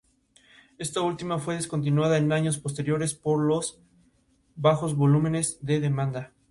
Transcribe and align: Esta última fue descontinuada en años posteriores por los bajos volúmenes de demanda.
Esta 0.79 1.01
última 1.01 1.37
fue 1.37 1.53
descontinuada 1.53 2.17
en 2.17 2.31
años 2.31 2.57
posteriores 2.57 3.13
por 3.13 3.39
los 3.39 3.79
bajos 4.55 4.95
volúmenes 4.95 5.59
de 5.61 5.79
demanda. 5.79 6.31